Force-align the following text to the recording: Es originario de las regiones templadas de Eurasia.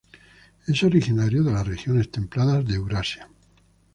Es 0.65 0.81
originario 0.81 1.43
de 1.43 1.51
las 1.53 1.67
regiones 1.67 2.09
templadas 2.09 2.65
de 2.67 2.73
Eurasia. 2.73 3.29